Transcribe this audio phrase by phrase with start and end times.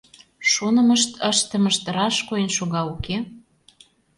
[0.51, 3.17] Шонымышт, ыштымышт раш койын шога уке?